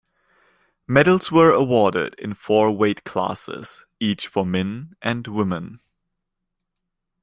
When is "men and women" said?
4.43-5.79